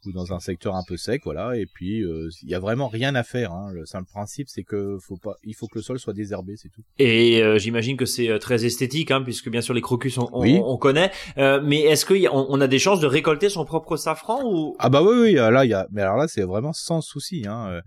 [0.06, 1.56] ou dans un secteur un peu sec, voilà.
[1.56, 3.52] Et puis il euh, y a vraiment rien à faire.
[3.52, 3.70] Hein.
[3.72, 6.68] Le simple principe, c'est que faut pas, il faut que le sol soit désherbé, c'est
[6.68, 6.82] tout.
[6.98, 10.58] Et euh, j'imagine que c'est très esthétique, hein, puisque bien sûr les crocus on, oui.
[10.62, 11.10] on, on connaît.
[11.38, 14.76] Euh, mais est-ce qu'on on a des chances de récolter son propre safran ou?
[14.78, 15.32] Ah bah oui, oui.
[15.34, 15.86] Là, il y a.
[15.92, 17.44] Mais alors là, c'est vraiment sans souci.
[17.46, 17.80] Hein.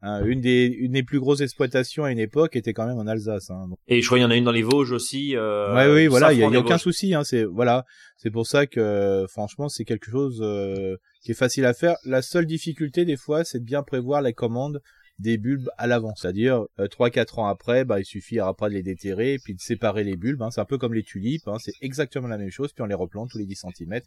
[0.00, 3.06] Hein, une des une des plus grosses exploitations à une époque était quand même en
[3.08, 3.50] Alsace.
[3.50, 3.68] Hein.
[3.88, 5.34] Et je crois qu'il y en a une dans les Vosges aussi.
[5.34, 7.14] Euh, ouais, oui, voilà, il y a, y a aucun souci.
[7.14, 7.84] Hein, c'est voilà,
[8.16, 11.96] c'est pour ça que franchement c'est quelque chose euh, qui est facile à faire.
[12.04, 14.80] La seule difficulté des fois, c'est de bien prévoir les commandes
[15.18, 18.74] des bulbes à l'avance, c'est-à-dire euh, trois quatre ans après, bah il suffit après de
[18.74, 20.42] les déterrer et puis de séparer les bulbes.
[20.42, 20.50] Hein.
[20.50, 21.56] C'est un peu comme les tulipes, hein.
[21.58, 22.72] c'est exactement la même chose.
[22.72, 24.00] Puis on les replante tous les 10 cm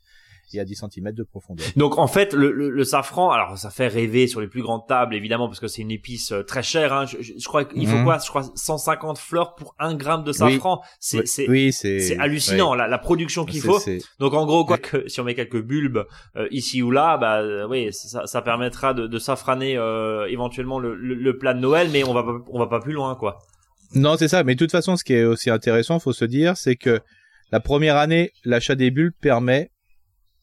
[0.54, 1.66] et à 10 cm de profondeur.
[1.76, 4.86] Donc en fait, le, le, le, safran, alors ça fait rêver sur les plus grandes
[4.88, 6.94] tables évidemment parce que c'est une épice euh, très chère.
[6.94, 7.06] Hein.
[7.06, 8.04] Je, je, je, crois qu'il faut mmh.
[8.04, 8.18] quoi?
[8.18, 10.82] Je crois 150 fleurs pour un gramme de safran.
[10.82, 11.22] Oui.
[11.26, 13.80] C'est oui, c'est hallucinant la, la, production qu'il faut.
[14.20, 17.40] Donc en gros, quoi que si on met quelques bulbes euh, ici ou là, bah
[17.40, 21.60] euh, oui, ça, ça permettra de, de safraner euh, éventuellement le, le, le plat de
[21.60, 23.40] Noël, mais on va pas, on va pas plus loin quoi.
[23.94, 24.44] Non, c'est ça.
[24.44, 27.02] Mais de toute façon, ce qui est aussi intéressant, faut se dire, c'est que
[27.52, 29.72] la première année, l'achat des bulbes permet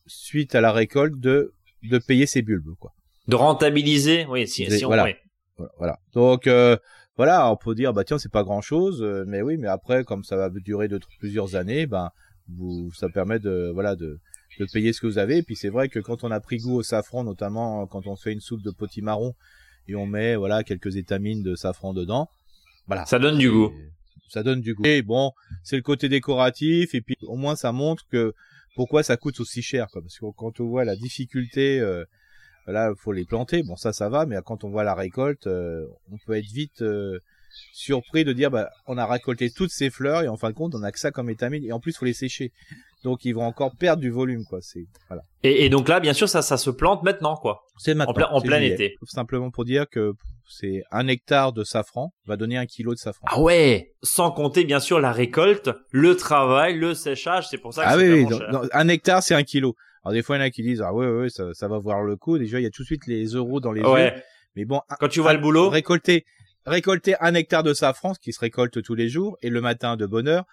[0.07, 2.93] suite à la récolte de de payer ses bulbes quoi.
[3.29, 5.05] De rentabiliser, oui, si, si on voilà.
[5.05, 5.15] oui.
[5.79, 5.99] voilà.
[6.15, 6.77] Donc euh,
[7.17, 10.25] voilà, on peut dire bah tiens c'est pas grand chose, mais oui, mais après comme
[10.25, 12.11] ça va durer de plusieurs années, ben
[12.49, 14.19] vous ça permet de voilà de
[14.59, 15.39] de payer ce que vous avez.
[15.39, 18.17] Et puis c'est vrai que quand on a pris goût au safran, notamment quand on
[18.17, 19.35] fait une soupe de potimarron
[19.89, 22.29] et on met voilà quelques étamines de safran dedans,
[22.87, 23.05] voilà.
[23.07, 23.73] Ça donne du goût.
[24.29, 24.85] Ça donne du goût.
[24.85, 28.35] Et bon, c'est le côté décoratif et puis au moins ça montre que
[28.75, 32.05] pourquoi ça coûte aussi cher quoi parce que quand on voit la difficulté euh,
[32.69, 35.85] là faut les planter bon ça ça va mais quand on voit la récolte euh,
[36.13, 37.19] on peut être vite euh,
[37.73, 40.77] surpris de dire bah on a récolté toutes ces fleurs et en fin de compte
[40.77, 42.53] on a que ça comme étamine et en plus faut les sécher
[43.05, 46.13] donc ils vont encore perdre du volume quoi c'est voilà et, et, donc là bien
[46.13, 49.51] sûr ça ça se plante maintenant quoi c'est maintenant en plein, en plein été simplement
[49.51, 50.15] pour dire que
[50.49, 53.27] c'est un hectare de safran va donner un kilo de safran.
[53.31, 57.85] Ah ouais, sans compter bien sûr la récolte, le travail, le séchage, c'est pour ça
[57.85, 58.27] que ah c'est oui,
[58.73, 59.77] un hectare c'est un kilo.
[60.05, 61.79] Alors des fois il y en a qui disent ah ouais ouais ça, ça va
[61.79, 62.39] voir le coup.
[62.39, 64.07] Déjà il y a tout de suite les euros dans les ouais.
[64.07, 64.23] yeux.
[64.57, 66.25] Mais bon, quand tu vois le boulot, récolter
[66.67, 69.97] récolter un hectare de safran, ce qui se récolte tous les jours, et le matin
[69.97, 70.45] de bonne heure,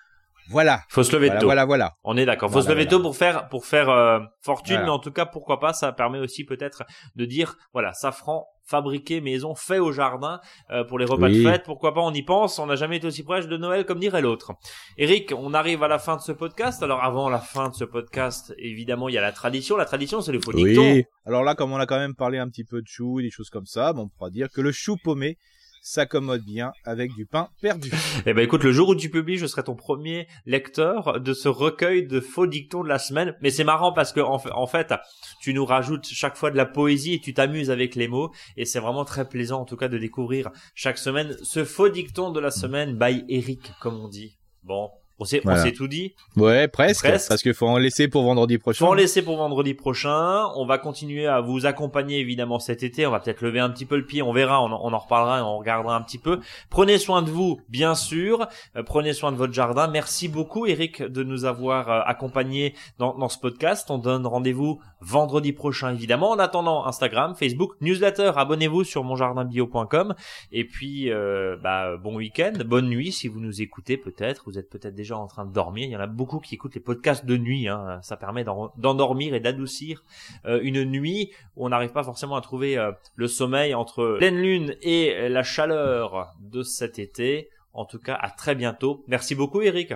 [0.49, 0.81] Voilà.
[0.89, 1.47] Faut se lever voilà, tôt.
[1.47, 1.93] Voilà, voilà.
[2.03, 2.51] On est d'accord.
[2.51, 5.59] Faut se lever tôt pour faire pour faire euh, fortune, mais en tout cas, pourquoi
[5.59, 6.83] pas Ça permet aussi peut-être
[7.15, 10.39] de dire, voilà, safran fabriqué maison, fait au jardin
[10.71, 11.63] euh, pour les repas de fête.
[11.63, 12.59] Pourquoi pas On y pense.
[12.59, 14.53] On n'a jamais été aussi proche de Noël, comme dirait l'autre.
[14.97, 16.81] Eric, on arrive à la fin de ce podcast.
[16.81, 19.77] Alors avant la fin de ce podcast, évidemment, il y a la tradition.
[19.77, 21.05] La tradition, c'est le faux oui.
[21.25, 23.49] Alors là, comme on a quand même parlé un petit peu de chou, des choses
[23.49, 25.37] comme ça, bon, on pourra dire que le chou paumé
[25.85, 27.91] s'accommode bien avec du pain perdu.
[28.25, 31.47] Eh ben écoute, le jour où tu publies, je serai ton premier lecteur de ce
[31.47, 33.35] recueil de faux dictons de la semaine.
[33.41, 34.93] Mais c'est marrant parce que en fait,
[35.39, 38.31] tu nous rajoutes chaque fois de la poésie et tu t'amuses avec les mots.
[38.57, 42.31] Et c'est vraiment très plaisant en tout cas de découvrir chaque semaine ce faux dicton
[42.31, 44.39] de la semaine by Eric, comme on dit.
[44.63, 44.89] Bon,
[45.19, 46.13] on s'est, tout dit.
[46.35, 48.85] Ouais, presque, Parce qu'il faut en laisser pour vendredi prochain.
[48.85, 50.47] Faut en laisser pour vendredi prochain.
[50.55, 53.07] On va continuer à vous accompagner évidemment cet été.
[53.07, 54.21] On va peut-être lever un petit peu le pied.
[54.21, 54.61] On verra.
[54.61, 56.39] On, en reparlera et on regardera un petit peu.
[56.69, 58.47] Prenez soin de vous, bien sûr.
[58.75, 59.87] Euh, prenez soin de votre jardin.
[59.87, 63.89] Merci beaucoup, Eric, de nous avoir euh, accompagnés dans, dans ce podcast.
[63.89, 66.31] On donne rendez-vous vendredi prochain, évidemment.
[66.31, 68.31] En attendant, Instagram, Facebook, newsletter.
[68.35, 70.15] Abonnez-vous sur monjardinbio.com.
[70.51, 74.43] Et puis, euh, bah, bon week-end, bonne nuit si vous nous écoutez peut-être.
[74.45, 75.85] Vous êtes peut-être en train de dormir.
[75.85, 77.67] Il y en a beaucoup qui écoutent les podcasts de nuit.
[77.67, 77.99] Hein.
[78.01, 80.03] Ça permet d'endormir et d'adoucir
[80.45, 84.37] euh, une nuit où on n'arrive pas forcément à trouver euh, le sommeil entre pleine
[84.37, 87.49] lune et la chaleur de cet été.
[87.73, 89.03] En tout cas, à très bientôt.
[89.07, 89.93] Merci beaucoup, Eric.